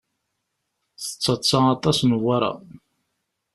[1.01, 2.51] Tettaḍṣa aṭas Newwara.